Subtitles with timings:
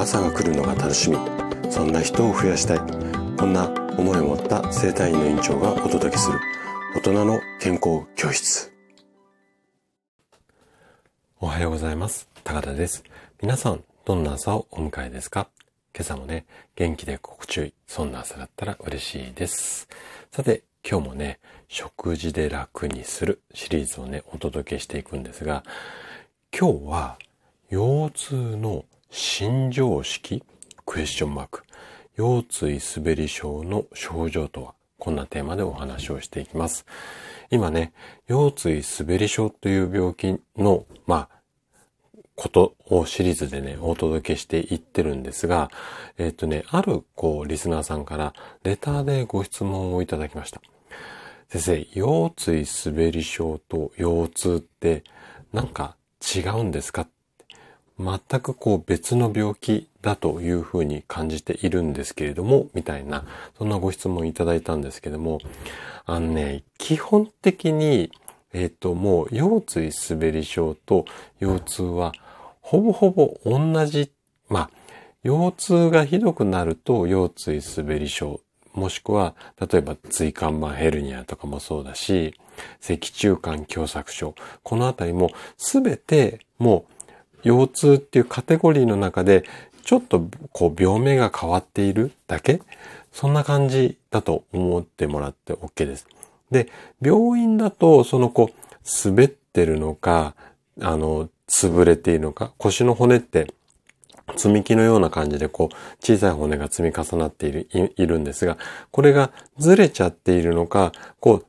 [0.00, 1.18] 朝が来るのが楽しみ。
[1.70, 2.78] そんな人を増やしたい。
[3.36, 3.68] こんな
[3.98, 6.40] 思いを持った生体院の院長がお届けする。
[6.96, 8.72] 大人の健康教室。
[11.38, 12.30] おはようございます。
[12.44, 13.04] 高田です。
[13.42, 15.48] 皆さんどんな朝をお迎えですか？
[15.94, 16.46] 今朝もね
[16.76, 19.86] 元気で心地よいそんな朝だったら嬉しいです。
[20.32, 25.62] さて今日もね食事で楽にするシリーズをねお届けしていくんですが
[26.58, 27.18] 今日は
[27.68, 30.44] 腰痛の新常識？
[30.86, 31.64] クエスチョンマーク。
[32.16, 34.74] 腰椎滑り症の症状とは？
[34.98, 36.86] こんなテーマでお話をしていきます。
[37.50, 37.92] 今ね、
[38.28, 41.40] 腰椎滑り症という病気の、まあ、
[42.36, 45.72] ことをシリーズでね、お届けしていってるんですが、
[46.16, 50.60] えっ、ー、とね、ある、こう、リスナーさんからレターでご質問をいただきました。
[51.48, 55.02] 先生、腰椎滑り症と腰痛って
[55.52, 55.96] なんか
[56.36, 57.08] 違うんですか？
[58.00, 63.24] 全くこう別の病気だというふうに感じているんですけれども、みたいな、
[63.58, 65.38] そんなご質問いただいたんですけども、
[66.06, 68.10] あのね、基本的に、
[68.52, 71.04] えっ、ー、と、もう腰椎滑り症と
[71.40, 72.12] 腰痛は、
[72.62, 74.10] ほぼほぼ同じ、
[74.48, 74.70] まあ、
[75.22, 78.40] 腰痛がひどくなると腰椎滑り症、
[78.72, 82.34] もしくは、例えば椎間板ヘルニアとかもそうだし、
[82.80, 86.99] 脊柱管狭窄症、このあたりもすべてもう
[87.42, 89.44] 腰痛っていうカテゴリーの中で、
[89.82, 92.60] ちょっとこう病名が変わっているだけ？
[93.12, 96.06] そんな感じだと思ってもらって OK です。
[96.50, 96.68] で、
[97.00, 100.34] 病院だと、そのこう、滑ってるのか、
[100.80, 103.52] あの、潰れているのか、腰の骨って
[104.36, 108.58] 積み木のような感じでこう小さい骨が積み重なっているいいるんですが、
[108.92, 111.46] これがずれちゃっているのか、こう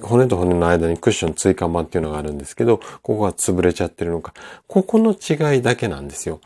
[0.00, 4.34] 骨と骨の間にクッション椎間板っていうのがあるんですけど、ここが潰れちゃってるのか、
[4.68, 6.40] ここの違いだけなんですよ。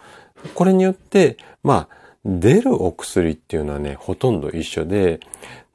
[0.54, 5.20] これによって、まあ、出るお薬っていうのはね、ほとんど一緒で、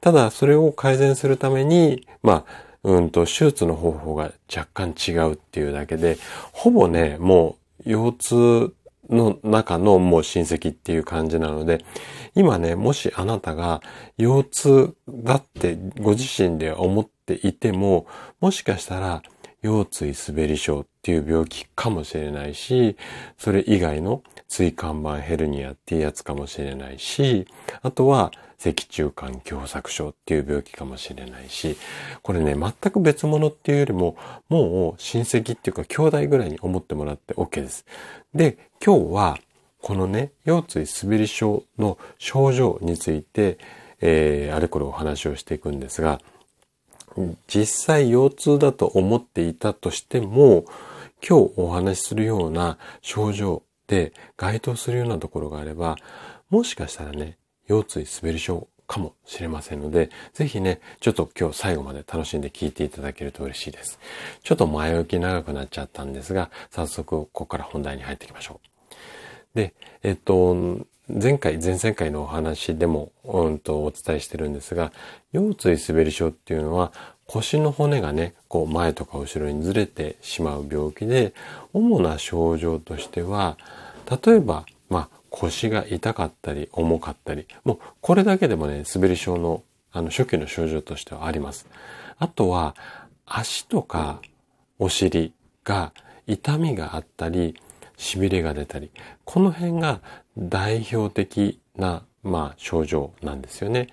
[0.00, 6.18] ただそれを改善するために、まあ、うんと、手術の方法が若干違うっていうだけで、
[6.52, 7.56] ほぼね、も
[7.86, 8.74] う腰痛
[9.10, 11.84] の中のもう親戚っていう感じなので、
[12.34, 13.82] 今ね、もしあなたが
[14.16, 18.06] 腰痛だってご自身で思ってっていても、
[18.40, 19.22] もしかしたら
[19.62, 22.96] 腰椎滑り症っていう病気かもしれないし、
[23.38, 27.46] それ以外の椎間板ヘルニアっていうやつかもしれないし、
[27.82, 31.76] あとは脊柱管狭窄症っていう病気かもしれないし、
[32.22, 34.16] これね、全く別物っていうよりも、
[34.48, 37.86] もう親戚っていうか兄弟ぐらいに思ってもらって OK です。
[38.34, 39.38] で、今日は、
[39.82, 43.58] このね、腰椎滑り症の症状について、
[44.02, 46.20] えー、あれこれお話をしていくんですが、
[47.46, 50.64] 実際腰痛だと思っていたとしても、
[51.26, 55.96] 今日お話しするような症状で該当するようなところがあれば、
[56.48, 57.36] もしかしたらね、
[57.68, 64.00] 腰椎滑り症かもしれませんので、ぜひね、ちょっと今日最後まで楽しんで聞いていただけると嬉しいです。
[64.42, 68.60] ちょっと前置き長くなっちゃったんですが、早速ここから本題に入っていきましょ
[69.54, 69.56] う。
[69.56, 70.56] で、えっと、
[71.20, 74.92] 前回、前々回のお話でも、うんとお伝えしてるんですが、
[75.32, 76.92] 腰椎滑り症っていうのは
[77.26, 81.32] 腰の骨がね、こう前とか後ろにずれてしまう病気で、
[81.72, 83.56] 主な症状としては、
[84.24, 89.62] 例えば、まあ、腰が痛かったり重かったり、もうこれだけでもね、滑り症の
[89.92, 91.66] あの初期の症状としてはあります。
[92.18, 92.74] あとは、
[93.26, 94.20] 足とか
[94.78, 95.32] お尻
[95.64, 95.92] が
[96.26, 97.54] 痛みがあったり、
[98.00, 98.90] 痺れが出たり、
[99.24, 100.00] この辺が
[100.38, 103.88] 代表的な、まあ、症状なんですよね。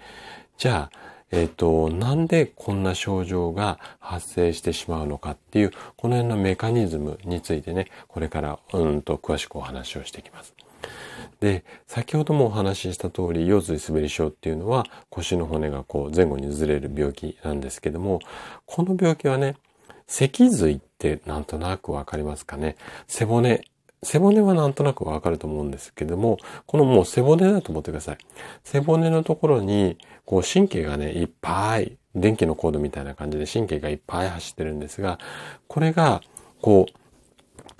[0.57, 0.97] じゃあ、
[1.29, 10.55] えっ、ー、と、なんでこんな症状が発生してしまうのかっていう、この辺のメカニズムについてね、これからうんと詳しくお話をしていきます。
[11.41, 18.19] で、先ほどもお話しした通り、腰椎滑り症っていうのは腰の骨がこう前後にずれる病気なんですけども、
[18.65, 19.57] この病気はね、
[20.07, 23.65] 脊髄ってなんとなくわかりますかね背骨。
[24.07, 28.17] 背骨はなんとなくわかると思うんですけども、このもう背骨だと思ってください。
[28.63, 35.19] 背骨のところに、こう神経がね、いっぱい、電気のコードみたいな感じで神経がいっぱい走ってるんですが、
[35.67, 36.21] これが、
[36.61, 36.93] こう、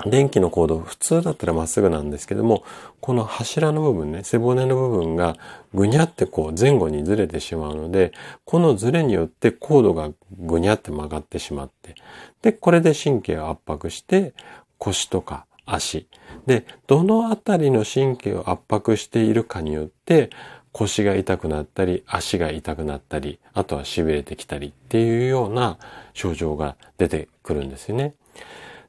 [0.06, 2.63] 電気のコード、普通だったらまっすぐなんですけども、
[3.00, 5.38] この柱の部分ね、背骨の部分が
[5.73, 8.12] ぐにゃってこう前後にずれてしまうので、
[8.45, 11.95] このずれによってコードがぐにゃって曲がってしまって、
[12.44, 14.33] で、これで神経を圧迫して
[14.77, 16.07] 腰とか足。
[16.47, 20.31] で、どのあたりの神経を圧迫しているかによって
[20.71, 25.77] 腰が痛くなったり、足が痛くなったり、あとは痺れてきたりっていうような
[26.13, 28.15] 症状が出てくるんですよね。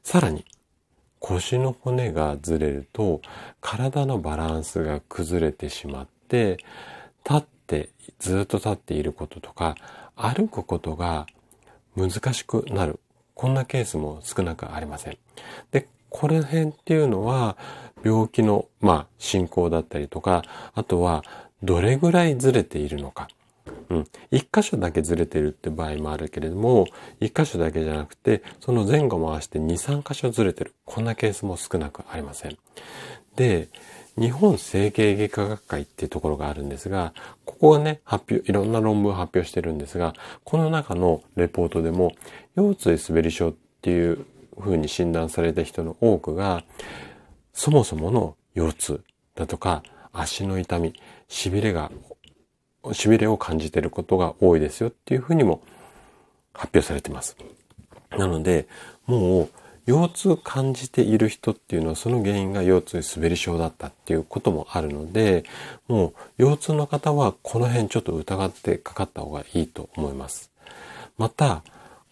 [0.03, 0.45] さらに、
[1.19, 3.21] 腰の骨がずれると
[3.61, 6.57] 体のバランスが崩れてしまって
[7.29, 7.89] 立って
[8.19, 9.75] ずっと立っていることとか
[10.15, 11.27] 歩くことが
[11.95, 12.99] 難しくなる
[13.33, 15.17] こんなケースも少なくありません。
[15.71, 17.57] で、これ辺っていうのは
[18.03, 21.23] 病気の、まあ、進行だったりとか、あとは
[21.63, 23.27] どれぐらいずれているのか。
[23.89, 24.07] うん。
[24.31, 26.85] 一箇所だけずれてるって場合もあるけれども、
[27.19, 29.65] 一箇所だけじゃなくて、その前後も合わせて2、
[30.01, 30.73] 3箇所ずれてる。
[30.85, 32.57] こんなケースも少なくありません。
[33.35, 33.69] で、
[34.17, 37.13] 日本整形外科学会っていうところがあるんですが、
[37.45, 40.13] ここはね、発表、いろんな論文を発表してるんですが、
[40.43, 42.13] この中のレポートでも、
[42.55, 44.25] 腰椎滑り症っていう
[44.59, 46.63] 風に診断された人の多くが、
[47.53, 49.03] そもそもの腰痛
[49.35, 50.93] だとか、足の痛み、
[51.27, 51.91] 痺れが
[52.83, 55.61] 痺れを感じていることが多いですよっていうふうにも
[56.53, 57.37] 発表されてます。
[58.11, 58.67] なので、
[59.05, 59.49] もう
[59.85, 65.45] 腰痛感じている人っていうのはその原因が腰痛滑り症だったっていうこともあるので、
[65.87, 70.51] もう腰痛の方はこの辺ちょっと疑ってかかった方がいいと思います。
[71.17, 71.63] また、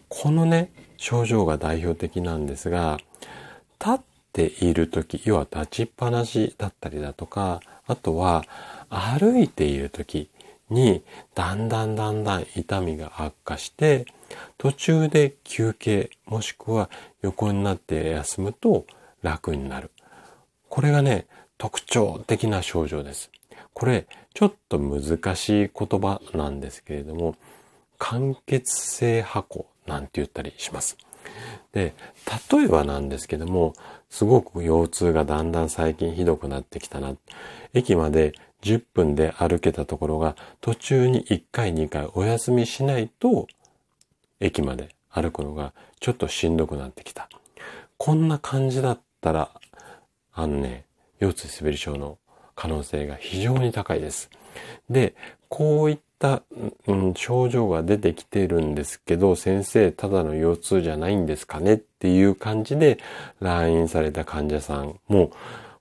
[0.10, 3.00] このね、症状が代表的なんですが、
[3.80, 4.00] 立っ
[4.34, 8.44] ている時、要は立ちっぱなしだったりだとか、あとは
[8.90, 10.30] 歩いている時、
[10.70, 11.04] に
[11.34, 14.06] だんだんだんだん痛みが悪化して
[14.58, 16.90] 途中で休憩もしくは
[17.22, 18.86] 横になって休むと
[19.22, 19.92] 楽になる。
[20.70, 21.26] これがね、
[21.58, 23.32] 特徴的な症状です。
[23.74, 27.36] これちょっと難しい言葉なんですけれども、
[27.98, 30.98] 間欠性箱なんて言ったりします。
[31.72, 31.94] で、
[32.52, 33.74] 例えばなんですけども、
[34.10, 37.16] すごく腰痛がだんだん最近ひどくなってきたな。
[37.74, 43.48] 駅まで10分で歩けたところが途中に1回2回お休みしないと
[44.40, 47.30] 駅まで歩くのがちょっとしんどくなってきた。
[47.98, 49.52] こんな感じだったら、
[50.34, 50.86] あのね、
[51.20, 52.18] 腰椎滑り症の
[52.56, 54.30] 可能性が非常に高いです。
[54.90, 55.16] で、
[55.50, 56.44] こういった、
[56.88, 63.00] うん、症状が出てきてるんですけど、先生、ただの腰痛じゃないんですかねっていう感じで
[63.40, 65.32] 来院された患者さんも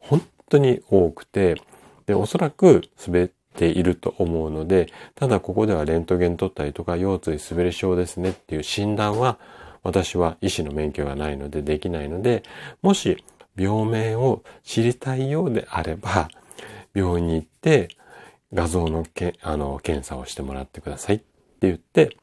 [0.01, 1.61] 本当に多くて、
[2.07, 9.39] で、おそらく滑っていると思うので、ただここではレントゲン取ったりとか、腰椎滑り症ですねっていう診断は、
[9.83, 12.43] 私は医師の免許がないのでできないので、
[12.83, 13.23] もし
[13.57, 16.29] 病名を知りたいようであれば、
[16.95, 17.89] 病院に行って
[18.57, 21.25] 画像のけあの検査をしてもらってくださいって
[21.61, 22.17] 言って、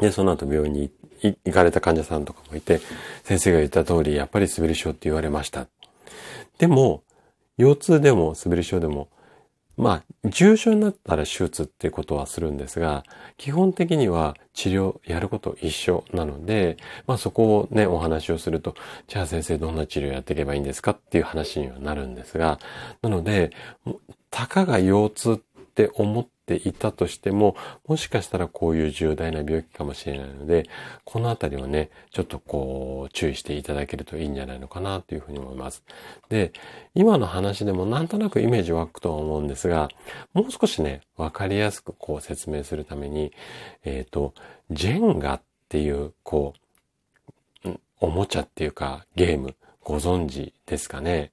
[0.00, 0.90] で、その後病院に
[1.20, 2.80] 行かれた患者さんとかもいて、
[3.24, 5.66] 先生が言った通り、やっぱり滑り症って言われました。
[6.58, 7.02] でも、
[7.56, 9.08] 腰痛でも滑り症でも、
[9.76, 13.04] まあ、重症になったら手術っていうことはするんですが、
[13.36, 16.76] 基本的には治療やること一緒なので、
[17.06, 18.74] まあそこをね、お話をすると、
[19.06, 22.58] じゃあ先生どんな治療やっていけばいいんですかっていう話にはなるんですが、
[23.02, 23.50] なので、
[24.30, 25.38] たかが腰痛っ
[25.78, 27.54] って思っていたとしても、
[27.86, 30.68] もしかしたらこういう重大な病気かもしれないので、
[31.04, 35.84] このあたりをね、ちょっとこう、注意していただけるといいんじゃないのかなというふうに思います。
[36.28, 36.52] で、
[36.96, 39.88] 今の話でもなんとなくイメージ湧くとは思うんですが、
[40.32, 43.32] もう少しね、わかりやすくこう説明するために、
[43.84, 44.34] えっ、ー、と、
[44.72, 46.54] ジェンガっていう、こ
[47.64, 47.70] う、
[48.00, 51.32] おもちゃっていうかゲームご存知ですかね。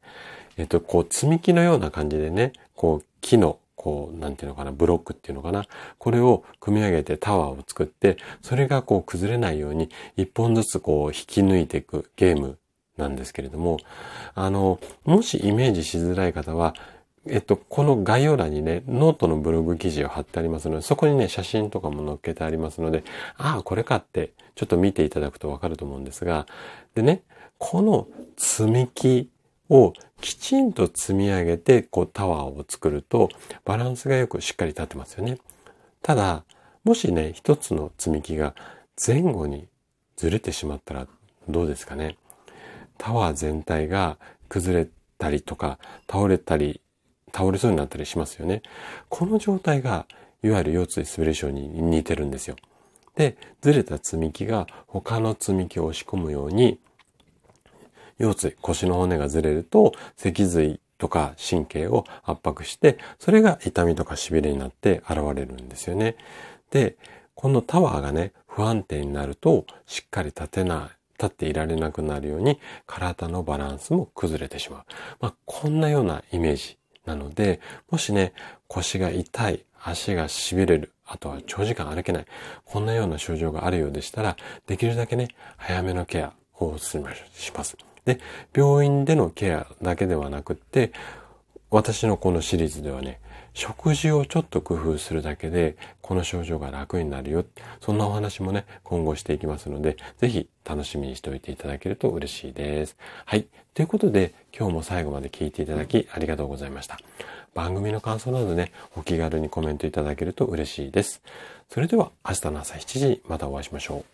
[0.57, 5.65] えっ、と、こう積み木のような感じでね、こう木のこう、なんていうのかな、ブロックっていうのかな。
[5.97, 12.57] これを組み上げてタワーを作って、それがこう崩れないように一本ずつこう引き抜いていくゲーム
[12.97, 13.77] なんですけれども、
[14.33, 16.73] あの、もしイメージしづらい方は、
[17.27, 23.03] えっと、この概要欄にね、ノートのブログ記事を貼ってありますので、そこにね、写真とかも載っけてありますので、
[23.37, 26.45] ああ、これかって、ちょっと見ていただくとわかると思うんですが、
[26.93, 27.23] でね、
[27.57, 29.29] この積み木
[29.69, 33.29] をきちんと積み上げて、こうタワーを作ると、
[33.63, 35.39] バランスがよくしっかり立ってますよね。
[36.01, 36.43] ただ、
[36.83, 38.53] もしね、一つの積み木が
[39.05, 39.67] 前後に
[40.15, 41.07] ずれてしまったら
[41.49, 42.17] どうですかね。
[42.97, 44.17] タワー全体が
[44.49, 45.79] 崩れたりとか、
[46.09, 46.81] 倒れたり、
[47.33, 48.61] 倒れそうになったりしますよね。
[49.09, 50.05] この状態が、
[50.43, 52.55] いわゆる腰椎滑り症に似てるんですよ。
[53.15, 56.79] で、ずれた積み木が他の積み木を押し込むように、
[58.19, 66.15] 腰椎、腰の骨がずれると、脊髄とか神経を圧迫して、それが痛みとか痺れになって現れるんですよね。
[66.71, 66.95] で、
[67.33, 74.83] このタワーがね、不安定になると、しっかり立てない、立っていられなくなるように、体のバランスも崩れてしまう。
[75.19, 78.33] まあ、こんなようなイメージなので、もしね、
[78.67, 82.25] 腰が痛い、足が痺れる、あとは長時間歩けない、
[82.63, 87.94] こんなような症状があるようでしたら、できるだけね、早めのケアをお勧めします。
[88.05, 88.19] で、
[88.55, 90.91] 病院でのケアだけではなくって、
[91.71, 93.19] 私のこのシリーズではね、
[93.53, 97.45] 食事をちょっと工夫するだけで、この症状が楽になるよ。
[97.81, 102.97] そんなお話もね、今後していきますので、ぜひ楽しみにしておいていただけると嬉しいです。
[103.25, 103.47] はい。
[103.73, 106.99] ということで、今日も最後まで聞いていただきありがとうございました。
[107.53, 111.21] 番組の感想などね、お気軽にコメントいただけると嬉しいです。
[111.69, 114.05] それでは明日の朝7時にまたお会いしましょう。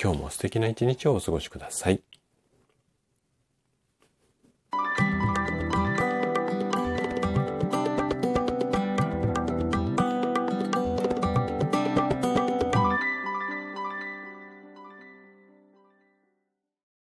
[0.00, 2.17] 今日も素敵な一日をお過ごしください。